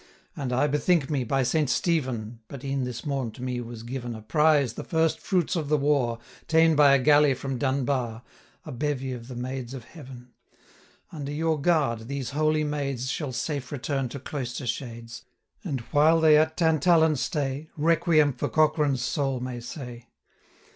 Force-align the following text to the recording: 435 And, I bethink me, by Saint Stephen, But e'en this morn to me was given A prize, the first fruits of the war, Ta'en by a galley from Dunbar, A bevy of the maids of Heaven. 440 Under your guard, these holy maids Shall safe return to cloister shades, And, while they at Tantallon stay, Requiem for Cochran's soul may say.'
435 0.33 0.41
And, 0.41 0.53
I 0.59 0.67
bethink 0.67 1.09
me, 1.11 1.23
by 1.23 1.43
Saint 1.43 1.69
Stephen, 1.69 2.39
But 2.47 2.63
e'en 2.63 2.85
this 2.85 3.05
morn 3.05 3.29
to 3.33 3.43
me 3.43 3.61
was 3.61 3.83
given 3.83 4.15
A 4.15 4.23
prize, 4.23 4.73
the 4.73 4.83
first 4.83 5.19
fruits 5.19 5.55
of 5.55 5.69
the 5.69 5.77
war, 5.77 6.17
Ta'en 6.47 6.75
by 6.75 6.95
a 6.95 6.97
galley 6.97 7.35
from 7.35 7.59
Dunbar, 7.59 8.23
A 8.65 8.71
bevy 8.71 9.11
of 9.13 9.27
the 9.27 9.35
maids 9.35 9.75
of 9.75 9.83
Heaven. 9.83 10.33
440 11.11 11.15
Under 11.17 11.31
your 11.31 11.61
guard, 11.61 12.07
these 12.07 12.31
holy 12.31 12.63
maids 12.63 13.11
Shall 13.11 13.31
safe 13.31 13.71
return 13.71 14.09
to 14.09 14.19
cloister 14.19 14.65
shades, 14.65 15.25
And, 15.63 15.81
while 15.91 16.19
they 16.19 16.35
at 16.35 16.57
Tantallon 16.57 17.15
stay, 17.15 17.69
Requiem 17.77 18.33
for 18.33 18.49
Cochran's 18.49 19.03
soul 19.03 19.39
may 19.39 19.59
say.' 19.59 20.07